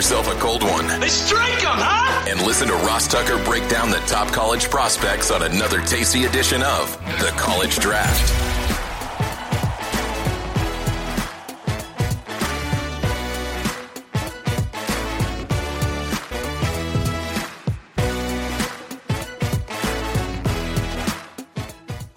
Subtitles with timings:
[0.00, 0.86] Yourself a cold one.
[0.98, 2.24] Let's drink 'em, huh?
[2.26, 6.62] And listen to Ross Tucker break down the top college prospects on another tasty edition
[6.62, 8.32] of The College Draft.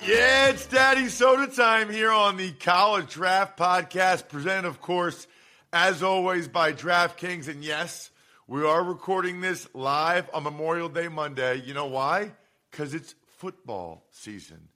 [0.08, 5.28] Yeah, it's Daddy Soda time here on the College Draft Podcast, presented, of course,
[5.74, 7.48] as always, by DraftKings.
[7.48, 8.12] And yes,
[8.48, 11.64] we are recording this live on Memorial Day Monday.
[11.66, 12.32] You know why?
[12.70, 14.70] Because it's football season.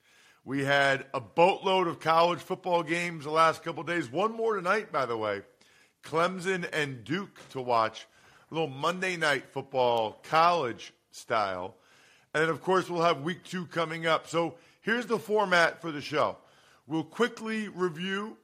[0.43, 4.11] We had a boatload of college football games the last couple days.
[4.11, 5.43] One more tonight, by the way.
[6.03, 8.07] Clemson and Duke to watch.
[8.49, 11.75] A little Monday night football, college style.
[12.33, 14.27] And of course, we'll have week two coming up.
[14.27, 16.37] So here's the format for the show
[16.87, 18.37] we'll quickly review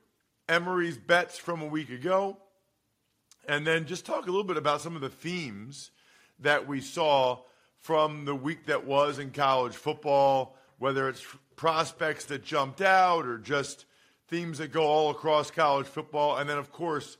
[0.50, 2.38] Emory's bets from a week ago,
[3.48, 5.92] and then just talk a little bit about some of the themes
[6.40, 7.40] that we saw
[7.80, 13.38] from the week that was in college football, whether it's prospects that jumped out or
[13.38, 13.86] just
[14.28, 16.38] themes that go all across college football.
[16.38, 17.18] And then, of course,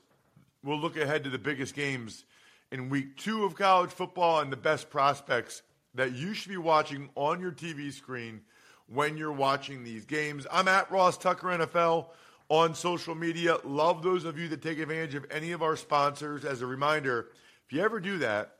[0.62, 2.24] we'll look ahead to the biggest games
[2.72, 5.62] in week two of college football and the best prospects
[5.94, 8.40] that you should be watching on your TV screen
[8.86, 10.46] when you're watching these games.
[10.50, 12.06] I'm at Ross Tucker NFL
[12.48, 13.58] on social media.
[13.64, 16.44] Love those of you that take advantage of any of our sponsors.
[16.44, 17.28] As a reminder,
[17.66, 18.56] if you ever do that,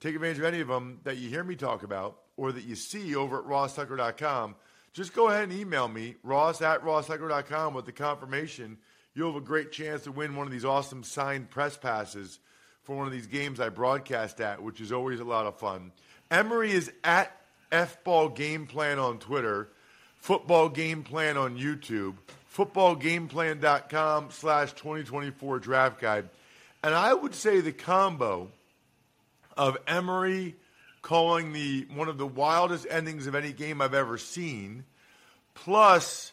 [0.00, 2.74] take advantage of any of them that you hear me talk about or that you
[2.74, 4.56] see over at rosstucker.com,
[4.92, 8.78] just go ahead and email me, ross at rosstucker.com, with the confirmation.
[9.14, 12.38] You'll have a great chance to win one of these awesome signed press passes
[12.82, 15.92] for one of these games I broadcast at, which is always a lot of fun.
[16.30, 17.36] Emory is at
[17.72, 19.68] F-Ball Game Plan on Twitter,
[20.18, 22.14] Football Game Plan on YouTube,
[22.54, 26.28] footballgameplan.com slash 2024 draft guide.
[26.82, 28.50] And I would say the combo
[29.56, 30.56] of Emory
[31.02, 34.84] calling the one of the wildest endings of any game I've ever seen,
[35.54, 36.32] plus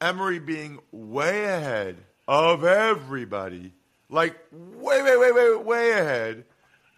[0.00, 1.96] Emory being way ahead
[2.28, 3.72] of everybody,
[4.08, 6.44] like way, way, way, way, way ahead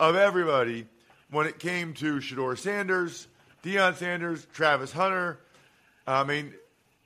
[0.01, 0.87] of everybody
[1.31, 3.27] when it came to Shedeur Sanders,
[3.63, 5.39] Deion Sanders, Travis Hunter.
[6.07, 6.55] I mean,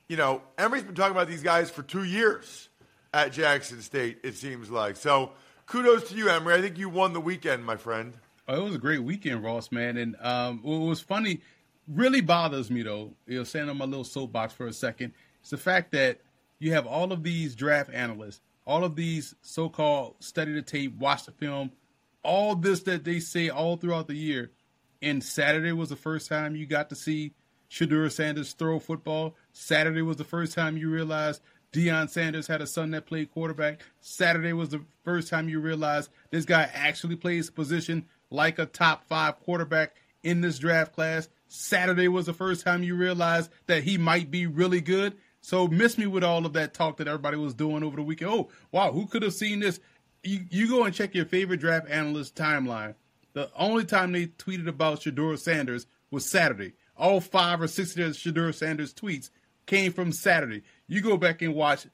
[0.09, 2.67] you know, Emory's been talking about these guys for two years
[3.13, 4.97] at Jackson State, it seems like.
[4.97, 5.31] So
[5.67, 6.55] kudos to you, Emory.
[6.55, 8.13] I think you won the weekend, my friend.
[8.47, 9.95] Oh, it was a great weekend, Ross, man.
[9.95, 11.41] And um, what was funny,
[11.87, 15.51] really bothers me, though, you know, standing on my little soapbox for a second, it's
[15.51, 16.19] the fact that
[16.57, 20.97] you have all of these draft analysts, all of these so called study the tape,
[20.97, 21.71] watch the film,
[22.23, 24.49] all this that they say all throughout the year.
[25.03, 27.33] And Saturday was the first time you got to see
[27.69, 29.35] Shedeur Sanders throw football.
[29.51, 33.81] Saturday was the first time you realized Deion Sanders had a son that played quarterback.
[34.01, 39.03] Saturday was the first time you realized this guy actually plays position like a top
[39.05, 41.29] five quarterback in this draft class.
[41.47, 45.15] Saturday was the first time you realized that he might be really good.
[45.41, 48.31] So miss me with all of that talk that everybody was doing over the weekend.
[48.31, 49.79] Oh, wow, who could have seen this?
[50.23, 52.95] You, you go and check your favorite draft analyst timeline.
[53.33, 56.73] The only time they tweeted about Shedeur Sanders was Saturday.
[56.97, 59.29] All five or six of their Sanders tweets
[59.69, 60.63] came from Saturday.
[60.87, 61.85] You go back and watch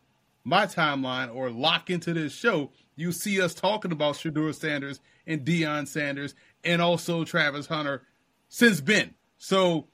[0.43, 5.43] my timeline or lock into this show, you see us talking about Shedeur Sanders and
[5.43, 6.33] Deion Sanders
[6.63, 8.03] and also Travis Hunter
[8.47, 9.13] since Ben.
[9.37, 9.87] So,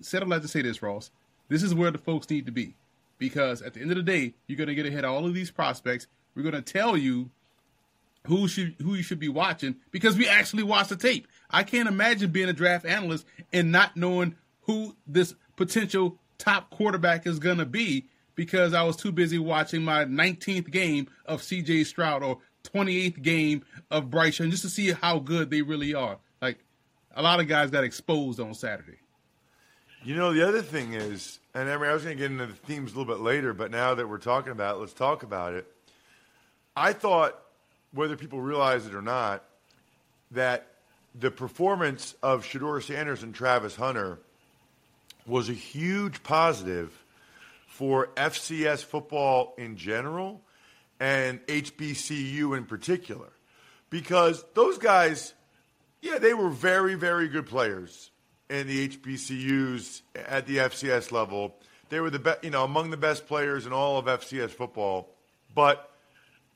[0.00, 1.10] said I'd like to say this, Ross.
[1.48, 2.76] This is where the folks need to be.
[3.18, 5.34] because at the end of the day, you're going to get ahead of all of
[5.34, 6.06] these prospects.
[6.34, 7.30] We're going to tell you
[8.26, 11.28] who should who you should be watching because we actually watch the tape.
[11.50, 17.26] I can't imagine being a draft analyst and not knowing who this potential top quarterback
[17.26, 21.86] is going to be because I was too busy watching my 19th game of CJ
[21.86, 26.18] Stroud or 28th game of Bryce Young just to see how good they really are.
[26.40, 26.58] Like
[27.14, 28.98] a lot of guys got exposed on Saturday.
[30.02, 32.52] You know, the other thing is, and I, I was going to get into the
[32.52, 35.54] themes a little bit later, but now that we're talking about it, let's talk about
[35.54, 35.66] it.
[36.76, 37.38] I thought,
[37.92, 39.44] whether people realize it or not,
[40.32, 40.66] that
[41.14, 44.18] the performance of Shedeur Sanders and Travis Hunter
[45.26, 47.04] was a huge positive
[47.66, 50.42] for FCS football in general
[51.00, 53.32] and HBCU in particular.
[53.90, 55.34] Because those guys,
[56.00, 58.10] yeah, they were very, very good players
[58.48, 61.56] in the HBCUs at the FCS level.
[61.88, 65.10] They were the best, you know, among the best players in all of FCS football.
[65.54, 65.90] But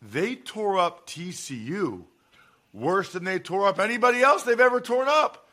[0.01, 2.05] they tore up TCU
[2.73, 5.48] worse than they tore up anybody else they've ever torn up.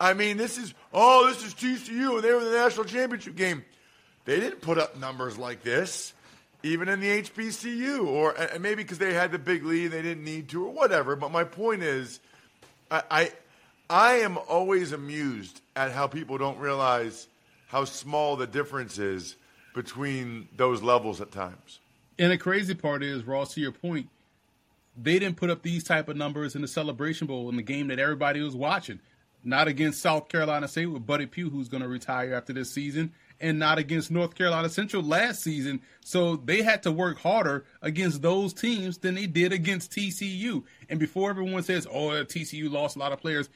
[0.00, 3.36] I mean, this is, oh, this is TCU, and they were in the national championship
[3.36, 3.64] game.
[4.24, 6.14] They didn't put up numbers like this,
[6.62, 10.24] even in the HBCU, or and maybe because they had the big lead, they didn't
[10.24, 11.14] need to, or whatever.
[11.14, 12.20] But my point is,
[12.90, 13.32] I, I,
[13.88, 17.28] I am always amused at how people don't realize
[17.68, 19.36] how small the difference is
[19.74, 21.80] between those levels at times.
[22.18, 24.08] And the crazy part is, Ross, to your point,
[24.96, 27.88] they didn't put up these type of numbers in the Celebration Bowl in the game
[27.88, 29.00] that everybody was watching.
[29.44, 33.12] Not against South Carolina State with Buddy Pough, who's going to retire after this season,
[33.40, 35.82] and not against North Carolina Central last season.
[36.00, 40.64] So they had to work harder against those teams than they did against TCU.
[40.88, 43.50] And before everyone says, "Oh, TCU lost a lot of players,"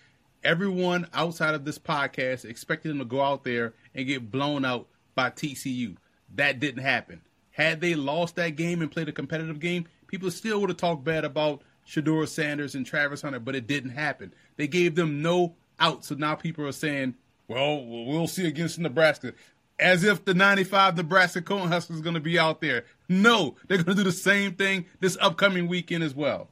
[0.45, 4.89] everyone outside of this podcast expected them to go out there and get blown out
[5.15, 5.97] by TCU.
[6.35, 7.23] That didn't happen.
[7.51, 11.03] Had they lost that game and played a competitive game, people still would have talked
[11.03, 14.35] bad about Shedeur Sanders and Travis Hunter, but it didn't happen.
[14.57, 17.15] They gave them no out, so now people are saying,
[17.47, 19.35] "Well, we'll see against Nebraska."
[19.81, 22.85] As if the 95 Nebraska Cornhuskers is going to be out there.
[23.09, 26.49] No, they're going to do the same thing this upcoming weekend as well.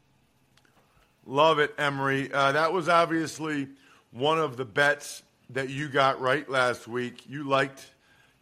[1.27, 2.33] Love it, Emory.
[2.33, 3.69] Uh, that was obviously
[4.13, 7.29] one of the bets that you got right last week.
[7.29, 7.91] You liked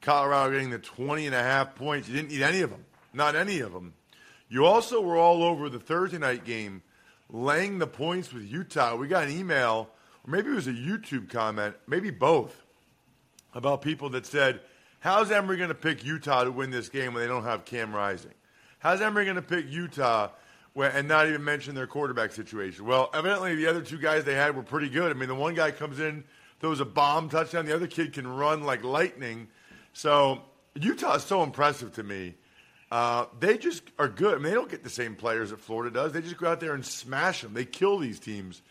[0.03, 2.09] Colorado getting the 20 and a half points.
[2.09, 2.85] You didn't need any of them,
[3.15, 3.95] not any of them.
[4.49, 6.83] You also were all over the Thursday night game,
[7.31, 8.95] laying the points with Utah.
[8.97, 9.89] We got an email,
[10.27, 12.65] or maybe it was a YouTube comment, maybe both,
[13.55, 14.61] about people that said,
[15.01, 17.95] How's Emory going to pick Utah to win this game when they don't have Cam
[17.95, 18.33] Rising?
[18.79, 20.31] How's Emory going to pick Utah
[20.75, 22.87] and not even mention their quarterback situation?
[22.87, 25.11] Well, evidently the other two guys they had were pretty good.
[25.11, 26.25] I mean, the one guy comes in,
[26.61, 27.67] throws a bomb touchdown.
[27.67, 29.49] The other kid can run like lightning.
[29.93, 30.41] So
[30.75, 32.35] Utah is so impressive to me.
[32.91, 34.35] Uh, they just are good.
[34.35, 36.13] I mean, they don't get the same players that Florida does.
[36.13, 37.53] They just go out there and smash them.
[37.53, 38.63] They kill these teams.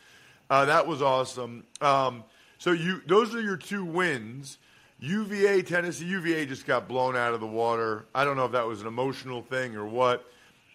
[0.50, 1.64] Uh, that was awesome.
[1.82, 2.24] Um,
[2.58, 4.58] so you, those are your two wins.
[5.00, 6.06] UVA, Tennessee.
[6.06, 8.06] UVA just got blown out of the water.
[8.16, 10.26] I don't know if that was an emotional thing or what.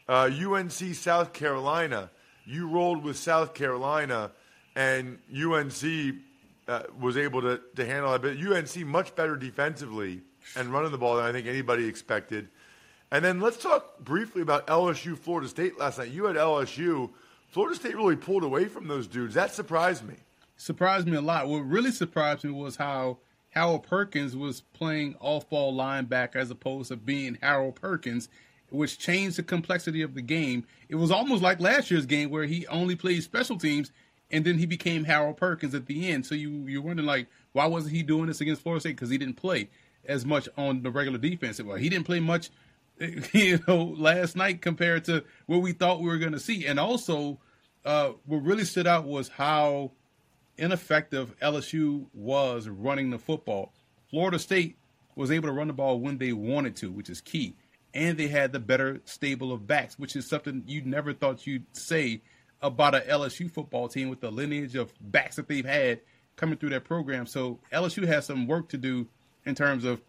[0.09, 2.11] Uh, UNC, South Carolina.
[2.45, 4.33] You rolled with South Carolina,
[4.75, 6.15] and UNC
[6.67, 8.23] uh, was able to, to handle it.
[8.23, 10.23] But UNC much better defensively
[10.57, 12.49] and running the ball than I think anybody expected.
[13.11, 16.11] And then let's talk briefly about LSU, Florida State last night.
[16.11, 17.11] You had LSU.
[17.49, 19.35] Florida State really pulled away from those dudes.
[19.35, 20.15] That surprised me.
[20.57, 21.49] Surprised me a lot.
[21.49, 23.19] What really surprised me was how
[23.51, 28.29] Harold Perkins was playing off ball linebacker as opposed to being Harold Perkins,
[28.71, 30.67] which changed the complexity of the game.
[30.89, 33.93] It was almost like last year's game where he only played special teams
[34.31, 36.27] and then he became Harold Perkins at the end.
[36.27, 38.97] So you you're wondering like why wasn't he doing this against Florida State?
[38.97, 39.71] Because he didn't play
[40.05, 41.63] as much on the regular defense.
[41.63, 42.51] Well, he didn't play much,
[43.33, 46.67] you know, last night compared to what we thought we were going to see.
[46.67, 47.39] And also,
[47.85, 49.93] uh, what really stood out was how
[50.57, 53.73] ineffective LSU was running the football.
[54.11, 54.77] Florida State
[55.15, 57.55] was able to run the ball when they wanted to, which is key.
[57.95, 61.65] And they had the better stable of backs, which is something you never thought you'd
[61.73, 62.21] say
[62.61, 66.01] about a LSU football team with the lineage of backs that they've had
[66.37, 67.27] coming through that program.
[67.27, 69.07] So LSU has some work to do
[69.45, 70.01] in terms of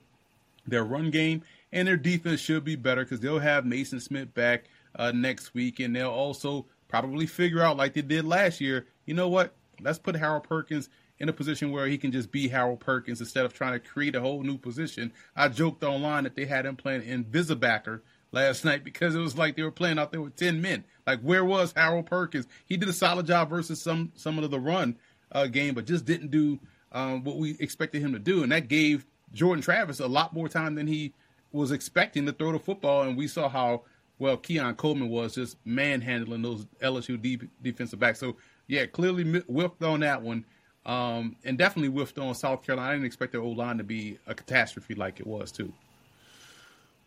[0.67, 4.65] their run game, and their defense should be better because they'll have Maason Smith back
[4.95, 9.13] uh, next week, and they'll also probably figure out, like they did last year, you
[9.13, 9.55] know what?
[9.81, 13.45] Let's put Harold Perkins in a position where he can just be Harold Perkins instead
[13.45, 15.13] of trying to create a whole new position.
[15.35, 19.55] I joked online that they had him playing Invisibacker last night because it was like
[19.55, 20.83] they were playing out there with 10 men.
[21.05, 22.47] Like, where was Harold Perkins?
[22.65, 24.97] He did a solid job versus some, some of the run
[25.31, 26.59] uh, game, but just didn't do
[26.91, 28.43] um, what we expected him to do.
[28.43, 31.13] And that gave Jordan Travis a lot more time than he
[31.51, 33.83] was expecting to throw the football, and we saw how
[34.19, 38.19] well Keon Coleman was just manhandling those LSU defensive backs.
[38.19, 38.35] So
[38.67, 40.45] yeah, clearly whiffed on that one,
[40.85, 42.89] um, and definitely whiffed on South Carolina.
[42.89, 45.73] I didn't expect their O line to be a catastrophe like it was too.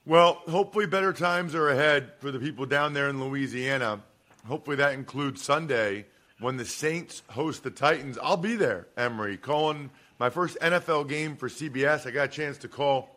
[0.04, 4.00] Well, hopefully better times are ahead for the people down there in Louisiana.
[4.48, 6.06] Hopefully that includes Sunday
[6.40, 8.18] when the Saints host the Titans.
[8.20, 12.04] I'll be there, Emory, calling my first NFL game for CBS.
[12.04, 13.16] I got a chance to call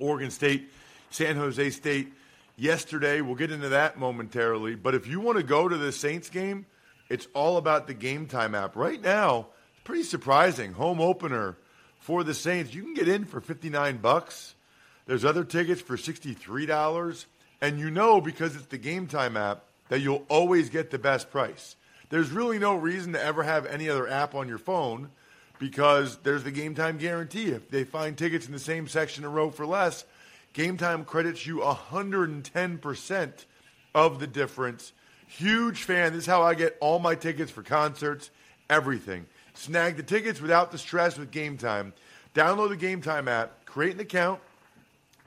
[0.00, 0.70] Oregon State,
[1.10, 2.12] San Jose State
[2.56, 3.20] yesterday.
[3.20, 4.74] We'll get into that momentarily.
[4.74, 6.66] But if you want to go to the Saints game,
[7.08, 8.76] it's all about the Game Time app.
[8.76, 10.72] Right now, it's pretty surprising.
[10.74, 11.56] Home opener
[11.98, 12.74] for the Saints.
[12.74, 14.54] You can get in for 59 bucks.
[15.06, 17.26] There's other tickets for $63.
[17.60, 21.30] And you know because it's the Game Time app that you'll always get the best
[21.30, 21.76] price.
[22.08, 25.10] There's really no reason to ever have any other app on your phone
[25.60, 27.50] because there's the game time guarantee.
[27.50, 30.04] If they find tickets in the same section in row for less,
[30.54, 33.30] game time credits you 110%
[33.94, 34.92] of the difference.
[35.28, 36.12] Huge fan.
[36.12, 38.30] This is how I get all my tickets for concerts,
[38.68, 39.26] everything.
[39.54, 41.92] Snag the tickets without the stress with Game Time.
[42.34, 44.40] Download the Game Time app, create an account,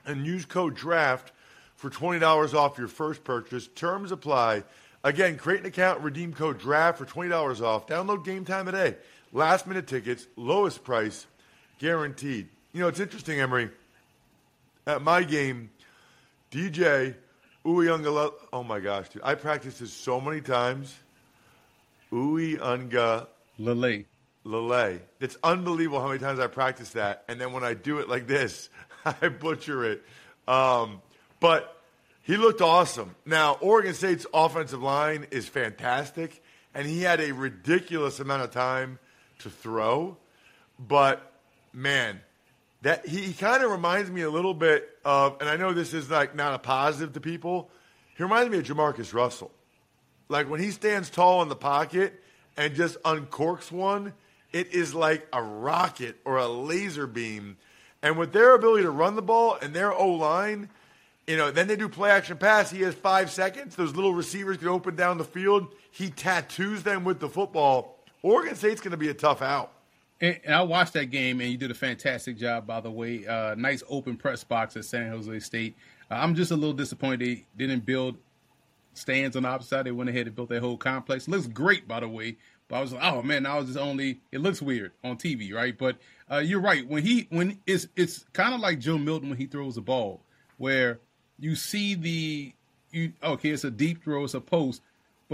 [0.04, 1.30] and use code DRAFT
[1.76, 3.68] for $20 off your first purchase.
[3.68, 4.64] Terms apply.
[5.04, 7.86] Again, create an account, redeem code DRAFT for $20 off.
[7.86, 8.96] Download Game Time today.
[9.34, 11.26] Last minute tickets, lowest price,
[11.80, 12.48] guaranteed.
[12.72, 13.68] You know, it's interesting, Emory.
[14.86, 15.70] At my game,
[16.52, 17.16] DJ
[17.66, 19.22] Uyunga, oh my gosh, dude.
[19.24, 20.94] I practiced this so many times.
[22.12, 23.26] Uyunga
[23.58, 24.04] Lele.
[24.44, 25.00] Lele.
[25.18, 27.24] It's unbelievable how many times I practice that.
[27.28, 28.70] And then when I do it like this,
[29.04, 30.04] I butcher it.
[30.46, 31.02] Um,
[31.40, 31.76] but
[32.22, 33.16] he looked awesome.
[33.26, 36.40] Now, Oregon State's offensive line is fantastic,
[36.72, 39.00] and he had a ridiculous amount of time
[39.44, 40.16] to throw.
[40.78, 41.32] But
[41.72, 42.20] man,
[42.82, 45.94] that he, he kind of reminds me a little bit of, and I know this
[45.94, 47.70] is like not a positive to people.
[48.16, 49.50] He reminds me of Jamarcus Russell.
[50.28, 52.22] Like when he stands tall in the pocket
[52.56, 54.12] and just uncorks one,
[54.52, 57.56] it is like a rocket or a laser beam.
[58.02, 60.68] And with their ability to run the ball and their O line,
[61.26, 62.70] you know, then they do play action pass.
[62.70, 63.76] He has five seconds.
[63.76, 65.74] Those little receivers can open down the field.
[65.90, 67.93] He tattoos them with the football.
[68.24, 69.70] Oregon State's going to be a tough out.
[70.18, 73.26] And I watched that game, and you did a fantastic job, by the way.
[73.26, 75.76] Uh, nice open press box at San Jose State.
[76.10, 78.16] Uh, I'm just a little disappointed they didn't build
[78.94, 79.84] stands on the opposite side.
[79.84, 81.28] They went ahead and built that whole complex.
[81.28, 82.38] It looks great, by the way.
[82.68, 85.52] But I was like, oh man, now it's just only it looks weird on TV,
[85.52, 85.76] right?
[85.76, 85.96] But
[86.30, 86.88] uh, you're right.
[86.88, 90.22] When he when it's it's kind of like Joe Milton when he throws the ball,
[90.56, 91.00] where
[91.38, 92.54] you see the
[92.90, 94.80] you okay, it's a deep throw, it's a post,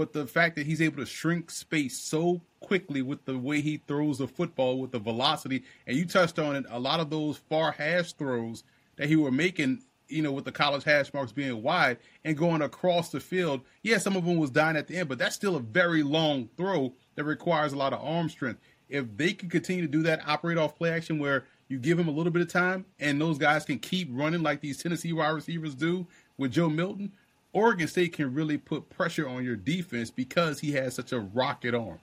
[0.01, 3.83] but the fact that he's able to shrink space so quickly with the way he
[3.85, 7.37] throws the football with the velocity, and you touched on it, a lot of those
[7.37, 8.63] far hash throws
[8.95, 12.63] that he were making, you know, with the college hash marks being wide and going
[12.63, 13.61] across the field.
[13.83, 16.49] Yeah, some of them was dying at the end, but that's still a very long
[16.57, 18.59] throw that requires a lot of arm strength.
[18.89, 22.07] If they can continue to do that, operate off play action where you give him
[22.07, 25.29] a little bit of time, and those guys can keep running like these Tennessee wide
[25.29, 26.07] receivers do
[26.39, 27.11] with Joe Milton.
[27.53, 31.75] Oregon State can really put pressure on your defense because he has such a rocket
[31.75, 31.99] arm.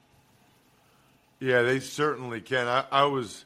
[1.40, 2.66] Yeah, they certainly can.
[2.66, 3.44] I, I was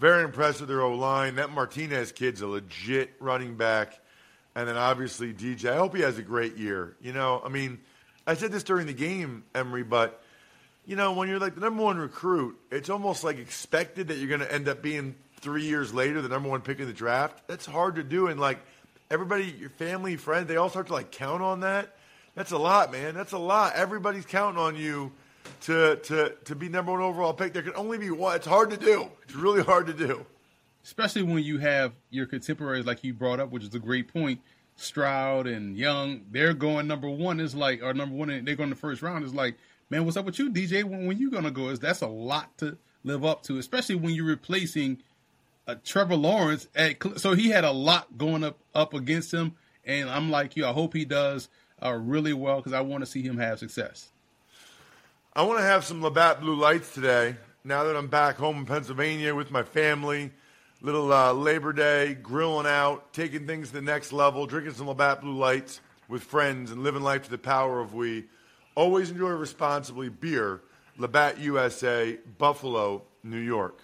[0.00, 1.36] very impressed with their O line.
[1.36, 4.00] That Martinez kid's a legit running back.
[4.56, 5.72] And then obviously DJ.
[5.72, 6.96] I hope he has a great year.
[7.00, 7.80] You know, I mean,
[8.26, 10.22] I said this during the game, Emory, but
[10.86, 14.28] you know, when you're like the number one recruit, it's almost like expected that you're
[14.28, 17.46] going to end up being three years later, the number one pick in the draft.
[17.48, 18.28] That's hard to do.
[18.28, 18.60] And like
[19.14, 21.96] everybody, your family, friends, they all start to like count on that.
[22.34, 23.14] That's a lot, man.
[23.14, 23.74] That's a lot.
[23.76, 25.12] Everybody's counting on you
[25.62, 27.52] to to to be number one overall pick.
[27.52, 28.34] There can only be one.
[28.34, 29.08] It's hard to do.
[29.22, 30.26] It's really hard to do.
[30.82, 34.40] Especially when you have your contemporaries like you brought up, which is a great point.
[34.76, 37.38] Stroud and Young, they're going number one.
[37.38, 39.24] Is like or number one, they're going the first round.
[39.24, 39.56] Is like,
[39.90, 40.82] man, what's up with you, DJ?
[40.82, 41.68] When when you gonna go?
[41.68, 44.98] Is that's a lot to live up to, especially when you're replacing
[45.66, 46.68] uh, Trevor Lawrence.
[46.74, 49.54] At, so he had a lot going up up against him,
[49.84, 50.66] and I'm like you.
[50.66, 51.48] I hope he does
[51.82, 54.08] uh, really well because I want to see him have success.
[55.34, 57.36] I want to have some Labatt Blue Lights today.
[57.64, 60.30] Now that I'm back home in Pennsylvania with my family,
[60.80, 65.22] little uh, Labor Day, grilling out, taking things to the next level, drinking some Labatt
[65.22, 68.24] Blue Lights with friends, and living life to the power of we.
[68.74, 70.08] Always enjoy responsibly.
[70.08, 70.60] Beer,
[70.98, 73.83] Labatt USA, Buffalo, New York.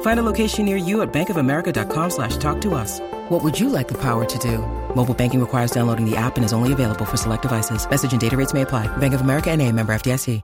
[0.00, 3.00] Find a location near you at bankofamerica.com slash talk to us.
[3.28, 4.58] What would you like the power to do?
[4.94, 7.88] Mobile banking requires downloading the app and is only available for select devices.
[7.88, 8.88] Message and data rates may apply.
[8.96, 10.42] Bank of America and a member FDIC.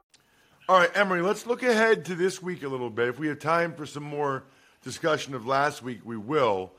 [0.69, 3.09] All right, Emory, let's look ahead to this week a little bit.
[3.09, 4.45] If we have time for some more
[4.83, 6.73] discussion of last week, we will.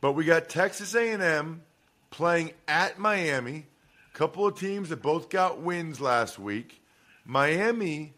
[0.00, 1.62] But we got Texas A&M
[2.10, 3.66] playing at Miami.
[4.14, 6.80] A couple of teams that both got wins last week.
[7.24, 8.14] Miami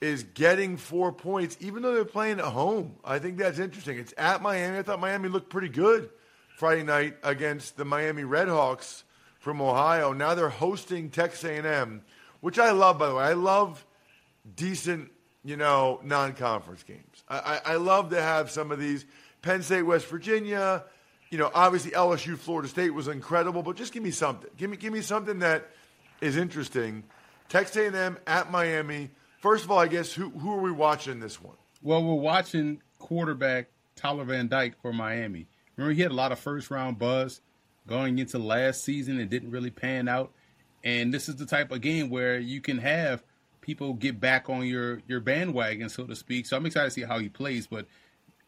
[0.00, 2.96] is getting four points, even though they're playing at home.
[3.04, 3.98] I think that's interesting.
[3.98, 4.78] It's at Miami.
[4.78, 6.08] I thought Miami looked pretty good
[6.56, 9.02] Friday night against the Miami Redhawks
[9.40, 10.12] from Ohio.
[10.12, 12.02] Now they're hosting Texas A&M,
[12.40, 13.24] which I love, by the way.
[13.24, 13.84] I love
[14.56, 15.10] decent,
[15.44, 17.24] you know, non-conference games.
[17.28, 19.04] I, I, I love to have some of these.
[19.42, 20.84] Penn State, West Virginia.
[21.30, 24.50] You know, obviously LSU, Florida State was incredible, but just give me something.
[24.56, 25.70] Give me, give me something that
[26.20, 27.04] is interesting.
[27.48, 29.10] Texas A&M at Miami.
[29.40, 31.56] First of all, I guess who who are we watching this one?
[31.82, 35.46] Well, we're watching quarterback Tyler Van Dyke for Miami.
[35.76, 37.40] Remember, he had a lot of first round buzz
[37.86, 40.32] going into last season and didn't really pan out.
[40.84, 43.22] And this is the type of game where you can have
[43.60, 46.46] people get back on your your bandwagon, so to speak.
[46.46, 47.66] So I'm excited to see how he plays.
[47.66, 47.86] But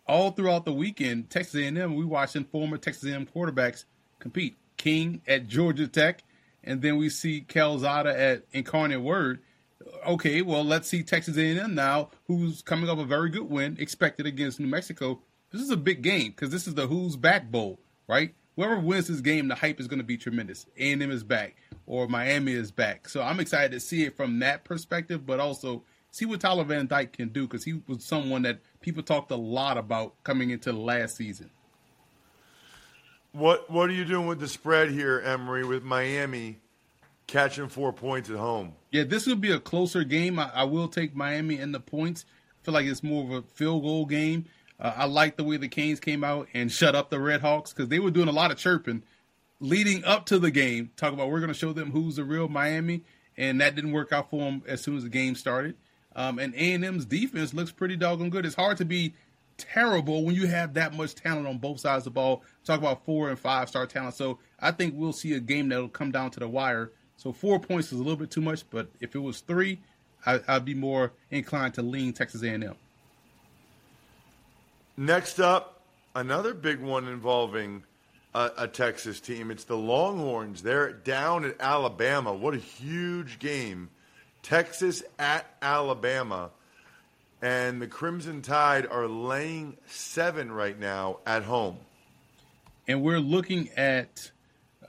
[0.06, 3.84] all throughout the weekend, Texas A&M, we watching former Texas A&M quarterbacks
[4.18, 4.56] compete.
[4.76, 6.22] King at Georgia Tech,
[6.64, 9.40] and then we see Calzada at Incarnate Word.
[10.06, 14.26] Okay, well, let's see Texas A&M now, who's coming off a very good win, expected
[14.26, 15.20] against New Mexico.
[15.50, 18.34] This is a big game because this is the Who's Back Bowl, right?
[18.56, 20.66] Whoever wins this game, the hype is going to be tremendous.
[20.76, 21.56] A&M is back,
[21.86, 23.08] or Miami is back.
[23.08, 26.86] So I'm excited to see it from that perspective, but also see what Tyler Van
[26.86, 30.72] Dyke can do because he was someone that people talked a lot about coming into
[30.72, 31.50] last season.
[33.32, 36.58] What What are you doing with the spread here, Emory, with Miami
[37.26, 38.74] catching four points at home?
[38.90, 40.38] Yeah, this would be a closer game.
[40.38, 42.24] I, I will take Miami in the points.
[42.60, 44.46] I feel like it's more of a field goal game.
[44.78, 47.72] Uh, I like the way the Canes came out and shut up the Red Hawks
[47.72, 49.02] because they were doing a lot of chirping
[49.62, 50.90] leading up to the game.
[50.96, 53.04] Talk about we're going to show them who's the real Miami,
[53.36, 55.76] and that didn't work out for them as soon as the game started.
[56.14, 58.44] Um, and A&M's defense looks pretty doggone good.
[58.44, 59.14] It's hard to be
[59.56, 62.42] terrible when you have that much talent on both sides of the ball.
[62.64, 64.14] Talk about four and five star talent.
[64.14, 66.92] So I think we'll see a game that'll come down to the wire.
[67.22, 69.78] So four points is a little bit too much, but if it was three,
[70.26, 72.74] I, would be more inclined to lean Texas A&M.
[74.96, 75.82] Next up,
[76.16, 77.84] another big one involving
[78.34, 79.52] a, a, Texas team.
[79.52, 80.64] It's the Longhorns.
[80.64, 82.34] They're down at Alabama.
[82.34, 83.90] What a huge game.
[84.42, 86.50] Texas at Alabama.
[87.40, 91.76] And the Crimson Tide are laying seven right now at home.
[92.88, 94.32] And we're looking at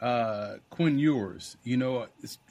[0.04, 1.56] uh, Quinn Ewers.
[1.64, 2.08] You know,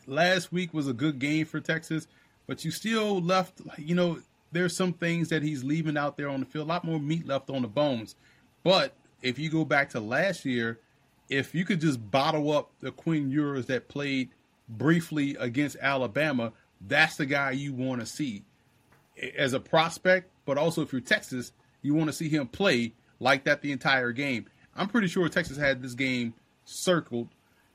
[0.06, 2.08] last week was a good game for Texas,
[2.46, 4.18] but you still left, you know,
[4.52, 7.26] there's some things that he's leaving out there on the field, a lot more meat
[7.26, 8.16] left on the bones.
[8.64, 10.80] But if you go back to last year,
[11.28, 14.30] if you could just bottle up the Quinn Ewers that played
[14.68, 18.44] briefly against Alabama, that's the guy you want to see
[19.36, 20.30] as a prospect.
[20.46, 24.12] But also, if you're Texas, you want to see him play like that the entire
[24.12, 24.46] game.
[24.74, 26.34] I'm pretty sure Texas had this game
[26.64, 27.28] circled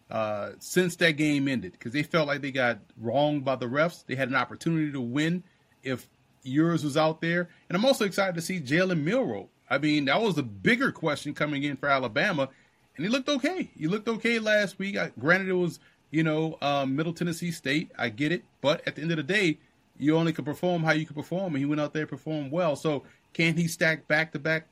[0.09, 4.05] uh, since that game ended because they felt like they got wronged by the refs.
[4.05, 5.43] They had an opportunity to win
[5.83, 6.07] if
[6.43, 7.49] Ewers was out there.
[7.69, 9.49] And I'm also excited to see Jalen Milroe.
[9.69, 12.49] I mean, that was the bigger question coming in for Alabama,
[12.95, 13.69] and he looked okay.
[13.77, 14.97] He looked okay last week.
[14.97, 17.91] I, granted, it was you know um, Middle Tennessee State.
[17.97, 19.59] I get it, but at the end of the day,
[19.99, 22.51] you only can perform how you can perform, and he went out there and performed
[22.51, 22.75] well.
[22.75, 24.67] So can he stack back to back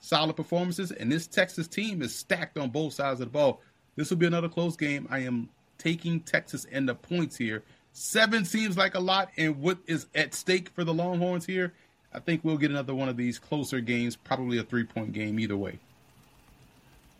[0.00, 0.92] solid performances?
[0.92, 3.60] And this Texas team is stacked on both sides of the ball.
[3.98, 5.08] This will be another close game.
[5.10, 7.64] I am taking Texas in the points here.
[7.92, 11.72] Seven seems like a lot, and what is at stake for the Longhorns here?
[12.14, 15.40] I think we'll get another one of these closer games, probably a three point game
[15.40, 15.80] either way.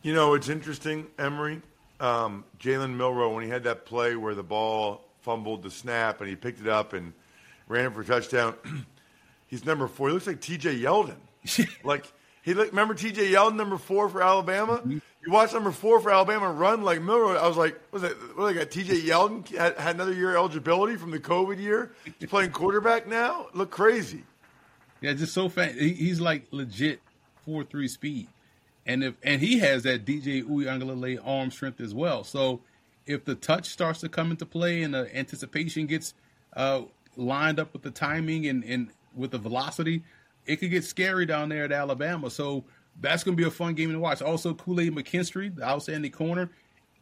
[0.02, 1.62] You know, it's interesting, Emory.
[1.98, 6.30] Um, Jalen Milroe, when he had that play where the ball fumbled the snap and
[6.30, 7.12] he picked it up and
[7.66, 8.54] ran it for a touchdown.
[9.48, 10.08] He's number four.
[10.08, 10.78] He looks like T.J.
[10.78, 11.16] Yeldon.
[11.82, 12.04] like
[12.42, 12.68] he look.
[12.68, 13.32] Remember T.J.
[13.32, 14.76] Yeldon, number four for Alabama.
[14.76, 14.98] Mm-hmm.
[15.24, 17.36] You watch number four for Alabama run like Milroe.
[17.36, 18.16] I was like, what was it?
[18.36, 18.70] What got?
[18.70, 19.00] T.J.
[19.00, 21.90] Yeldon had, had another year eligibility from the COVID year.
[22.18, 23.48] He's playing quarterback now.
[23.52, 24.22] Look crazy.
[25.00, 25.74] Yeah, just so fast.
[25.74, 27.00] He, he's like legit
[27.44, 28.28] four three speed,
[28.86, 32.22] and if and he has that DJ Uiagalelei arm strength as well.
[32.22, 32.60] So
[33.06, 36.14] if the touch starts to come into play and the anticipation gets
[36.54, 36.82] uh,
[37.16, 40.02] lined up with the timing and, and with the velocity,
[40.46, 42.30] it could get scary down there at Alabama.
[42.30, 42.64] So
[43.00, 44.22] that's going to be a fun game to watch.
[44.22, 46.50] Also, Kool Aid McKinstry, the outstanding corner,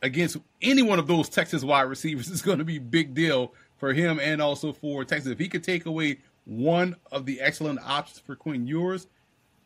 [0.03, 3.93] against any one of those Texas wide receivers is going to be big deal for
[3.93, 5.33] him and also for Texas.
[5.33, 9.07] If he could take away one of the excellent options for Quinn Ewers,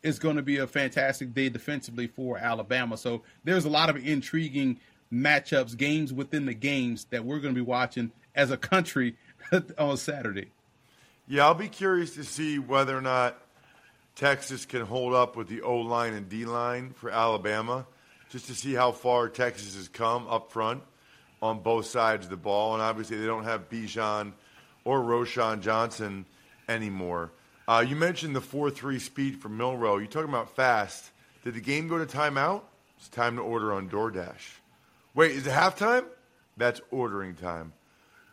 [0.02, 2.96] it's going to be a fantastic day defensively for Alabama.
[2.96, 4.80] So there's a lot of intriguing
[5.12, 9.16] matchups, games within the games that we're going to be watching as a country
[9.78, 10.46] on Saturday.
[11.28, 13.38] Yeah, I'll be curious to see whether or not
[14.20, 17.86] Texas can hold up with the O line and D line for Alabama,
[18.28, 20.82] just to see how far Texas has come up front
[21.40, 22.74] on both sides of the ball.
[22.74, 24.32] And obviously, they don't have Bijan
[24.84, 26.26] or Roschon Johnson
[26.68, 27.32] anymore.
[27.66, 29.96] Uh, you mentioned the 4 3 speed for Milroe.
[29.96, 31.12] You're talking about fast.
[31.42, 32.60] Did the game go to timeout?
[32.98, 34.58] It's time to order on DoorDash.
[35.14, 36.04] Wait, is it halftime?
[36.58, 37.72] That's ordering time.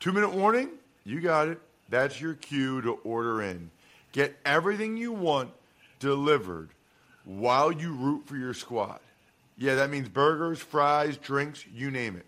[0.01, 0.71] Two minute warning?
[1.05, 1.61] You got it.
[1.87, 3.71] That's your cue to order in.
[4.11, 5.51] Get everything you want
[5.99, 6.69] delivered
[7.25, 8.99] while you root for your squad.
[9.57, 12.25] Yeah, that means burgers, fries, drinks, you name it.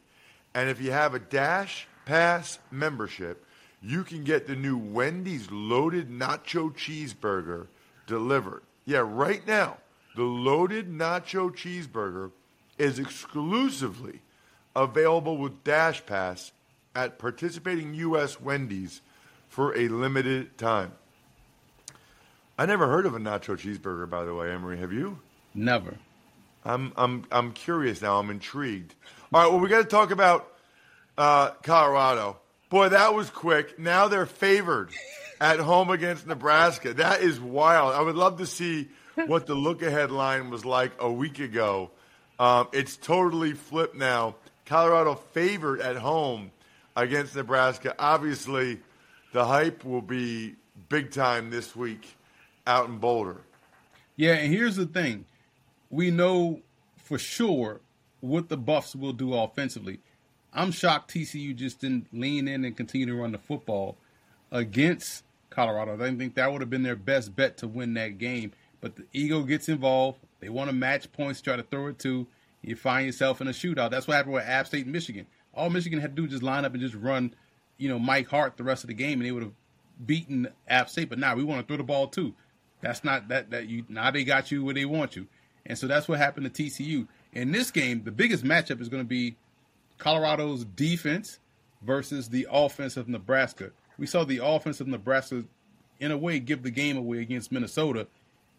[0.54, 3.46] And if you have a Dash Pass membership,
[3.82, 7.68] you can get the new Wendy's loaded nacho cheeseburger
[8.08, 8.64] delivered.
[8.86, 9.78] Yeah, right now,
[10.16, 12.32] the loaded nacho cheeseburger
[12.78, 14.22] is exclusively
[14.76, 16.52] available with Dash Pass
[16.96, 18.42] at participating U.S.
[18.42, 19.02] Wendy's
[19.48, 20.94] for a limited time.
[22.60, 24.78] I never heard of a nacho cheeseburger, by the way, Emory.
[24.80, 25.18] Have you?
[25.56, 25.96] Never.
[26.66, 28.20] I'm I'm I'm curious now.
[28.20, 28.96] I'm intrigued.
[29.32, 30.52] All right, well, we got to talk about
[31.18, 32.36] uh, Colorado.
[32.70, 33.80] Boy, that was quick.
[33.80, 34.90] Now they're favored
[35.40, 36.96] at home against Nebraska.
[36.96, 37.96] That is wild.
[37.96, 38.90] I would love to see
[39.26, 41.92] what the look-ahead line was like a week ago.
[42.40, 44.36] Um, it's totally flipped now.
[44.66, 46.52] Colorado favored at home
[46.94, 47.96] against Nebraska.
[47.98, 48.82] Obviously,
[49.32, 50.56] the hype will be
[50.90, 52.18] big time this week
[52.70, 53.42] out in Boulder.
[54.16, 55.26] Yeah, and here's the thing.
[55.90, 56.62] We know
[56.98, 57.82] for sure
[58.22, 60.00] what the Buffs will do offensively.
[60.54, 63.98] I'm shocked TCU just didn't lean in and continue to run the football
[64.52, 65.94] against Colorado.
[65.94, 68.52] I think that would have been their best bet to win that game.
[68.82, 70.20] But the ego gets involved.
[70.40, 72.28] They want to match points, try to throw it to.
[72.62, 73.90] You find yourself in a shootout.
[73.90, 75.26] That's what happened with App State and Michigan.
[75.54, 77.34] All Michigan had to do was just line up and just run,
[77.78, 79.54] you know, Mike Hart the rest of the game, and they would have
[80.06, 81.10] beaten App State.
[81.10, 82.34] But now we want to throw the ball too.
[82.82, 85.28] That's not that that you now they got you where they want you,
[85.66, 87.08] and so that's what happened to TCU.
[87.34, 89.36] In this game, the biggest matchup is going to be
[89.98, 91.40] Colorado's defense
[91.82, 93.72] versus the offense of Nebraska.
[93.98, 95.44] We saw the offense of Nebraska,
[96.00, 98.08] in a way, give the game away against Minnesota,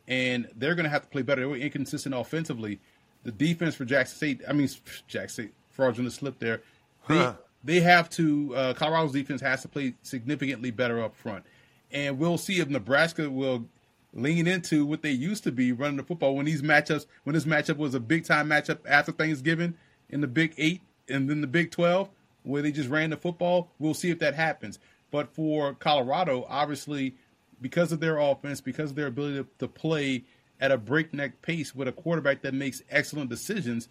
[0.06, 1.40] and they're going to have to play better.
[1.42, 2.78] They were inconsistent offensively.
[3.24, 4.68] The defense for Jackson State, I mean,
[5.08, 6.62] Jackson State, fraudulent slip there.
[7.08, 7.34] They, Huh.
[7.64, 11.44] they have to, uh, Colorado's defense has to play significantly better up front.
[11.90, 13.64] And we'll see if Nebraska will
[14.12, 17.44] lean into what they used to be running the football when these matchups, when this
[17.44, 19.74] matchup was a big time matchup after Thanksgiving
[20.08, 22.08] in the Big Eight and then the Big 12,
[22.42, 23.70] where they just ran the football.
[23.78, 24.78] We'll see if that happens.
[25.10, 27.14] But for Colorado, obviously,
[27.60, 30.24] because of their offense, because of their ability to, to play
[30.60, 33.88] at a breakneck pace with a quarterback that makes excellent decisions,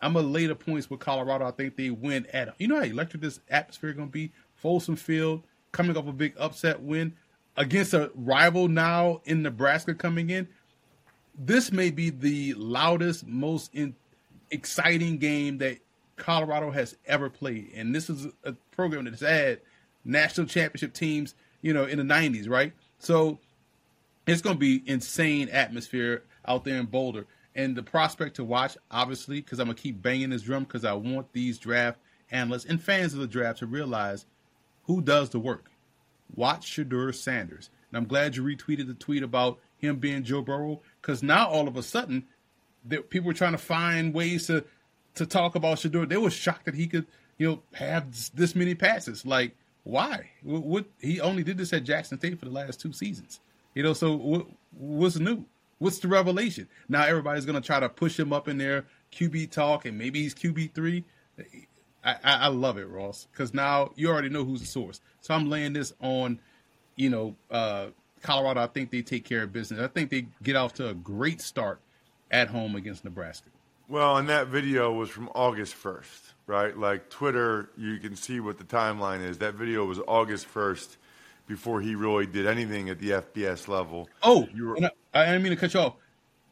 [0.00, 1.46] I'm gonna lay the points with Colorado.
[1.46, 2.54] I think they win at.
[2.58, 4.32] You know how electric this atmosphere gonna be.
[4.54, 7.14] Folsom Field coming off a big upset win
[7.56, 10.48] against a rival now in Nebraska coming in.
[11.38, 13.94] This may be the loudest, most in,
[14.50, 15.78] exciting game that
[16.16, 19.60] Colorado has ever played, and this is a program that's had
[20.04, 22.72] national championship teams, you know, in the '90s, right?
[22.98, 23.38] So
[24.26, 27.26] it's going to be insane atmosphere out there in Boulder.
[27.54, 30.84] And the prospect to watch, obviously, because I'm going to keep banging this drum because
[30.84, 31.98] I want these draft
[32.30, 34.24] analysts and fans of the draft to realize
[34.84, 35.71] who does the work.
[36.34, 37.70] Watch Shedeur Sanders.
[37.90, 41.68] And I'm glad you retweeted the tweet about him being Joe Burrow because now all
[41.68, 42.26] of a sudden,
[42.84, 44.64] there, people were trying to find ways to
[45.14, 46.08] to talk about Shedeur.
[46.08, 47.06] They were shocked that he could,
[47.36, 49.26] you know, have this many passes.
[49.26, 49.54] Like,
[49.84, 50.30] why?
[50.42, 53.40] What, what he only did this at Jackson State for the last two seasons.
[53.74, 55.44] You know, so what, what's new?
[55.78, 56.68] What's the revelation?
[56.88, 60.22] Now everybody's going to try to push him up in their QB talk, and maybe
[60.22, 61.04] he's QB three.
[62.04, 65.00] I, I, I love it, Ross, because now you already know who's the source.
[65.20, 66.40] So I'm laying this on
[66.96, 67.86] you know, uh,
[68.22, 69.80] Colorado, I think they take care of business.
[69.80, 71.80] I think they get off to a great start
[72.30, 73.50] at home against Nebraska.
[73.88, 76.76] Well, and that video was from August 1st, right?
[76.76, 79.38] Like Twitter, you can see what the timeline is.
[79.38, 80.96] That video was August 1st
[81.46, 84.08] before he really did anything at the FBS level.
[84.22, 85.94] Oh, you were, I, I didn't mean to cut you off.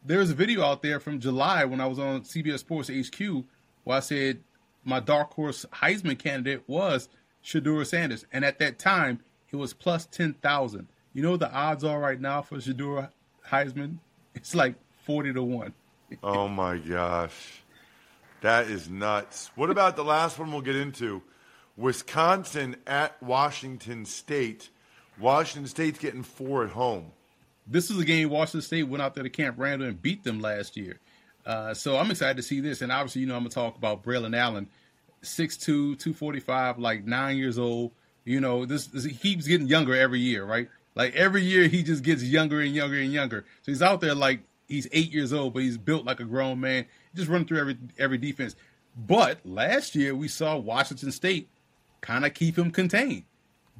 [0.04, 3.44] There's a video out there from July when I was on CBS Sports HQ
[3.84, 4.40] where I said
[4.84, 7.08] my dark horse Heisman candidate was
[7.44, 8.24] Shedeur Sanders.
[8.32, 10.88] And at that time, it was plus 10,000.
[11.12, 13.10] You know what the odds are right now for Shedeur
[13.48, 13.98] Heisman?
[14.34, 15.74] It's like 40 to 1.
[16.22, 17.62] oh my gosh.
[18.42, 19.50] That is nuts.
[19.54, 21.22] What about the last one we'll get into?
[21.76, 24.70] Wisconsin at Washington State.
[25.18, 27.12] Washington State's getting four at home.
[27.66, 30.40] This is a game Washington State went out there to Camp Randall and beat them
[30.40, 30.98] last year.
[31.46, 32.82] Uh, so I'm excited to see this.
[32.82, 34.68] And obviously, you know, I'm to talk about Braylon Allen,
[35.22, 35.60] 6'2,
[35.98, 37.92] 245, like nine years old.
[38.24, 40.68] You know, this, this keeps getting younger every year, right?
[40.94, 43.44] Like every year he just gets younger and younger and younger.
[43.62, 46.60] So he's out there like he's eight years old, but he's built like a grown
[46.60, 46.86] man.
[47.14, 48.56] Just running through every every defense.
[48.96, 51.48] But last year we saw Washington State
[52.00, 53.24] kind of keep him contained.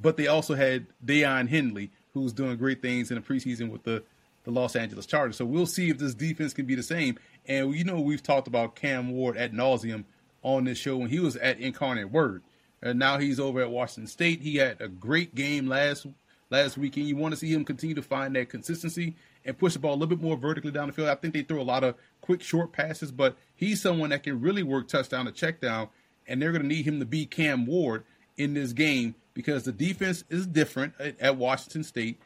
[0.01, 4.03] But they also had Daiyan Henley, who's doing great things in the preseason with the,
[4.43, 5.37] the Los Angeles Chargers.
[5.37, 7.17] So we'll see if this defense can be the same.
[7.47, 10.05] And you know we've talked about Cam Ward at nauseum
[10.43, 12.43] on this show when he was at Incarnate Word.
[12.81, 14.41] And now he's over at Washington State.
[14.41, 16.07] He had a great game last
[16.49, 17.07] last weekend.
[17.07, 19.95] You want to see him continue to find that consistency and push the ball a
[19.95, 21.09] little bit more vertically down the field.
[21.09, 24.41] I think they throw a lot of quick short passes, but he's someone that can
[24.41, 25.89] really work touchdown to check down,
[26.27, 28.03] and they're going to need him to be Cam Ward
[28.37, 32.19] in this game because the defense is different at, at Washington State,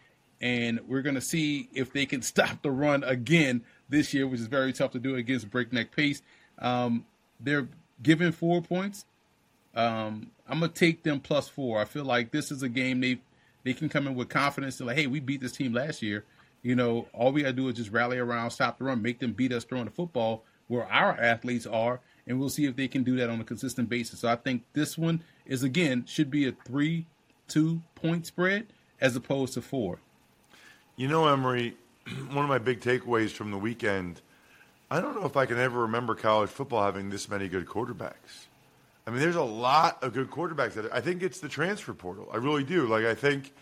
[0.45, 4.39] and we're going to see if they can stop the run again this year, which
[4.39, 6.21] is very tough to do against breakneck pace.
[6.59, 7.05] Um,
[7.39, 7.67] they're
[8.01, 9.05] given four points.
[9.73, 11.81] Um, I'm gonna take them plus four.
[11.81, 13.19] I feel like this is a game they
[13.63, 16.23] they can come in with confidence and like, hey, we beat this team last year.
[16.61, 19.33] You know, all we gotta do is just rally around, stop the run, make them
[19.33, 23.03] beat us throwing the football where our athletes are, and we'll see if they can
[23.03, 24.19] do that on a consistent basis.
[24.19, 27.07] So I think this one is again should be a three
[27.47, 28.67] two point spread
[29.01, 29.99] as opposed to four.
[30.97, 31.75] You know, Emory,
[32.29, 34.21] one of my big takeaways from the weekend.
[34.89, 38.47] I don't know if I can ever remember college football having this many good quarterbacks.
[39.05, 40.73] I mean, there's a lot of good quarterbacks.
[40.73, 42.29] That I think it's the transfer portal.
[42.31, 42.87] I really do.
[42.87, 43.53] Like, I think,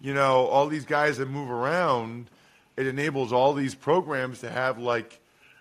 [0.00, 2.30] you know, all these guys that move around,
[2.76, 5.20] it enables all these programs to have like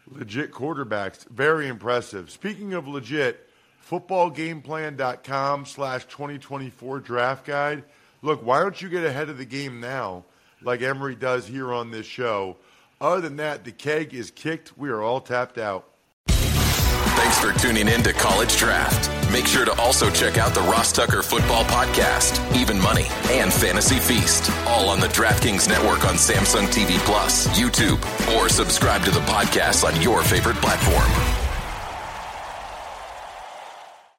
[0.09, 1.27] legit quarterbacks.
[1.29, 2.29] Very impressive.
[2.29, 3.49] Speaking of legit,
[3.89, 7.83] footballgameplan.com slash 2024 draft guide.
[8.21, 10.25] Look, why don't you get ahead of the game now,
[10.61, 12.57] like Emory does here on this show?
[12.99, 14.77] Other than that, the keg is kicked.
[14.77, 15.87] We are all tapped out.
[16.27, 19.11] Thanks for tuning in to College Draft.
[19.31, 23.99] Make sure to also check out the Ross Tucker Football Podcast, Even Money, and Fantasy
[23.99, 27.99] Feast, all on the DraftKings Network on Samsung TV Plus, YouTube,
[28.35, 31.46] or subscribe to the podcast on your favorite platform.